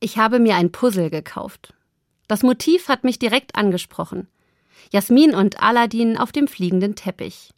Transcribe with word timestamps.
Ich 0.00 0.16
habe 0.16 0.38
mir 0.38 0.56
ein 0.56 0.72
Puzzle 0.72 1.10
gekauft. 1.10 1.74
Das 2.26 2.42
Motiv 2.42 2.88
hat 2.88 3.04
mich 3.04 3.18
direkt 3.18 3.54
angesprochen. 3.54 4.28
Jasmin 4.90 5.34
und 5.34 5.62
Aladdin 5.62 6.16
auf 6.16 6.32
dem 6.32 6.48
fliegenden 6.48 6.94
Teppich. 6.94 7.50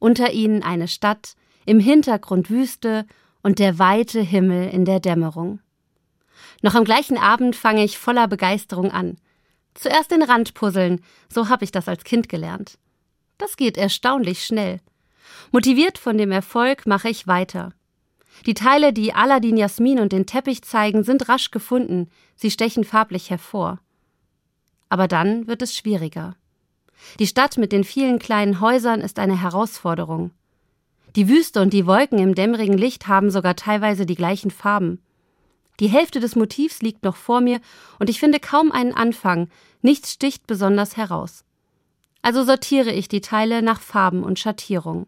Unter 0.00 0.32
ihnen 0.32 0.64
eine 0.64 0.88
Stadt, 0.88 1.36
im 1.64 1.78
Hintergrund 1.78 2.50
Wüste 2.50 3.06
und 3.42 3.60
der 3.60 3.78
weite 3.78 4.20
Himmel 4.20 4.68
in 4.70 4.84
der 4.84 4.98
Dämmerung. 4.98 5.60
Noch 6.60 6.74
am 6.74 6.84
gleichen 6.84 7.18
Abend 7.18 7.54
fange 7.54 7.84
ich 7.84 7.98
voller 7.98 8.26
Begeisterung 8.26 8.90
an. 8.90 9.18
Zuerst 9.74 10.10
den 10.10 10.22
Rand 10.22 10.54
puzzeln, 10.54 11.04
so 11.32 11.48
habe 11.48 11.64
ich 11.64 11.70
das 11.70 11.86
als 11.86 12.02
Kind 12.02 12.28
gelernt. 12.28 12.78
Das 13.38 13.56
geht 13.56 13.76
erstaunlich 13.76 14.44
schnell. 14.44 14.80
Motiviert 15.52 15.98
von 15.98 16.18
dem 16.18 16.32
Erfolg 16.32 16.86
mache 16.86 17.08
ich 17.08 17.28
weiter. 17.28 17.72
Die 18.44 18.54
Teile, 18.54 18.92
die 18.92 19.14
Aladdin 19.14 19.56
Jasmin 19.56 19.98
und 19.98 20.12
den 20.12 20.26
Teppich 20.26 20.62
zeigen, 20.62 21.04
sind 21.04 21.28
rasch 21.28 21.50
gefunden, 21.50 22.10
sie 22.34 22.50
stechen 22.50 22.84
farblich 22.84 23.30
hervor. 23.30 23.80
Aber 24.88 25.08
dann 25.08 25.46
wird 25.46 25.62
es 25.62 25.74
schwieriger. 25.74 26.36
Die 27.18 27.26
Stadt 27.26 27.56
mit 27.56 27.72
den 27.72 27.84
vielen 27.84 28.18
kleinen 28.18 28.60
Häusern 28.60 29.00
ist 29.00 29.18
eine 29.18 29.40
Herausforderung. 29.40 30.30
Die 31.14 31.28
Wüste 31.28 31.62
und 31.62 31.72
die 31.72 31.86
Wolken 31.86 32.18
im 32.18 32.34
dämmerigen 32.34 32.76
Licht 32.76 33.08
haben 33.08 33.30
sogar 33.30 33.56
teilweise 33.56 34.04
die 34.04 34.14
gleichen 34.14 34.50
Farben. 34.50 35.00
Die 35.80 35.88
Hälfte 35.88 36.20
des 36.20 36.36
Motivs 36.36 36.82
liegt 36.82 37.04
noch 37.04 37.16
vor 37.16 37.40
mir 37.40 37.60
und 37.98 38.10
ich 38.10 38.20
finde 38.20 38.40
kaum 38.40 38.72
einen 38.72 38.92
Anfang, 38.92 39.48
nichts 39.82 40.12
sticht 40.12 40.46
besonders 40.46 40.96
heraus. 40.96 41.44
Also 42.22 42.44
sortiere 42.44 42.90
ich 42.92 43.08
die 43.08 43.20
Teile 43.20 43.62
nach 43.62 43.80
Farben 43.80 44.22
und 44.24 44.38
Schattierung. 44.38 45.06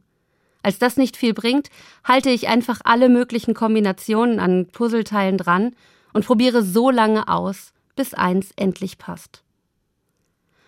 Als 0.68 0.78
das 0.78 0.98
nicht 0.98 1.16
viel 1.16 1.32
bringt, 1.32 1.70
halte 2.04 2.28
ich 2.28 2.46
einfach 2.46 2.82
alle 2.84 3.08
möglichen 3.08 3.54
Kombinationen 3.54 4.38
an 4.38 4.66
Puzzleteilen 4.66 5.38
dran 5.38 5.74
und 6.12 6.26
probiere 6.26 6.62
so 6.62 6.90
lange 6.90 7.26
aus, 7.26 7.72
bis 7.96 8.12
eins 8.12 8.50
endlich 8.54 8.98
passt. 8.98 9.42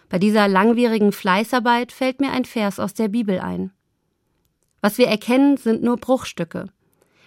Bei 0.08 0.18
dieser 0.18 0.48
langwierigen 0.48 1.12
Fleißarbeit 1.12 1.92
fällt 1.92 2.18
mir 2.18 2.32
ein 2.32 2.46
Vers 2.46 2.80
aus 2.80 2.94
der 2.94 3.08
Bibel 3.08 3.40
ein. 3.40 3.72
Was 4.80 4.96
wir 4.96 5.06
erkennen, 5.06 5.58
sind 5.58 5.82
nur 5.82 5.98
Bruchstücke. 5.98 6.70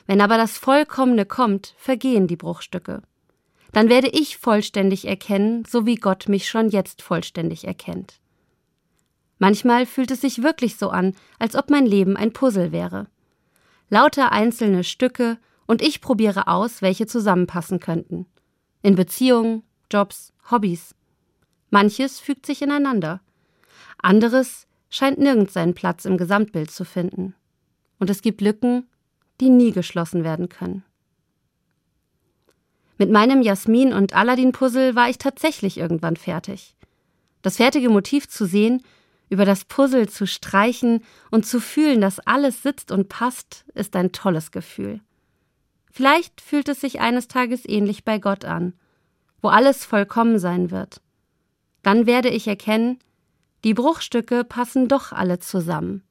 Wenn 0.08 0.20
aber 0.20 0.38
das 0.38 0.58
Vollkommene 0.58 1.28
kommt, 1.28 1.76
vergehen 1.78 2.26
die 2.26 2.38
Bruchstücke. 2.38 3.04
Dann 3.72 3.88
werde 3.88 4.08
ich 4.08 4.38
vollständig 4.38 5.08
erkennen, 5.08 5.64
so 5.70 5.86
wie 5.86 5.98
Gott 5.98 6.28
mich 6.28 6.50
schon 6.50 6.70
jetzt 6.70 7.04
vollständig 7.04 7.68
erkennt. 7.68 8.20
Manchmal 9.44 9.86
fühlt 9.86 10.10
es 10.10 10.22
sich 10.22 10.42
wirklich 10.42 10.78
so 10.78 10.90
an, 10.90 11.16
als 11.38 11.58
ob 11.58 11.70
mein 11.70 11.86
Leben 11.86 12.16
ein 12.16 12.32
Puzzle 12.32 12.72
wäre. 12.72 13.08
Lauter 13.90 14.32
einzelne 14.32 14.86
Stücke 14.86 15.38
und 15.66 15.82
ich 15.82 16.00
probiere 16.00 16.48
aus, 16.48 16.82
welche 16.82 17.08
zusammenpassen 17.08 17.82
könnten. 17.82 18.26
In 18.84 18.96
Beziehungen, 18.96 19.64
Jobs, 19.92 20.32
Hobbys. 20.50 20.96
Manches 21.72 22.22
fügt 22.22 22.46
sich 22.46 22.62
ineinander. 22.62 23.20
Anderes 24.02 24.66
scheint 24.90 25.20
nirgends 25.20 25.52
seinen 25.52 25.74
Platz 25.74 26.06
im 26.06 26.16
Gesamtbild 26.16 26.72
zu 26.72 26.86
finden. 26.86 27.36
Und 28.00 28.10
es 28.10 28.22
gibt 28.22 28.40
Lücken, 28.40 28.88
die 29.42 29.50
nie 29.50 29.74
geschlossen 29.74 30.24
werden 30.24 30.48
können. 30.48 30.86
Mit 32.98 33.12
meinem 33.12 33.42
Jasmin- 33.42 33.92
und 33.92 34.16
Aladdin-Puzzle 34.16 34.96
war 34.96 35.10
ich 35.10 35.18
tatsächlich 35.18 35.80
irgendwann 35.80 36.16
fertig. 36.16 36.78
Das 37.42 37.58
fertige 37.58 37.90
Motiv 37.90 38.30
zu 38.30 38.46
sehen, 38.46 38.82
über 39.34 39.46
das 39.46 39.66
Puzzle 39.66 40.08
zu 40.08 40.28
streichen 40.28 41.04
und 41.32 41.44
zu 41.44 41.60
fühlen, 41.60 42.02
dass 42.02 42.20
alles 42.20 42.62
sitzt 42.62 42.92
und 42.92 43.10
passt, 43.10 43.66
ist 43.74 43.96
ein 43.96 44.12
tolles 44.12 44.52
Gefühl. 44.52 45.02
Vielleicht 45.90 46.40
fühlt 46.40 46.70
es 46.70 46.80
sich 46.80 47.00
eines 47.00 47.28
Tages 47.28 47.68
ähnlich 47.68 48.04
bei 48.04 48.20
Gott 48.20 48.46
an, 48.46 48.74
wo 49.42 49.48
alles 49.48 49.86
vollkommen 49.86 50.38
sein 50.38 50.70
wird. 50.70 51.02
Dann 51.82 52.06
werde 52.06 52.30
ich 52.30 52.48
erkennen, 52.48 53.00
die 53.64 53.74
Bruchstücke 53.74 54.44
passen 54.44 54.88
doch 54.88 55.12
alle 55.12 55.40
zusammen. 55.40 56.04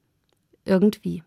Irgendwie. 0.65 1.23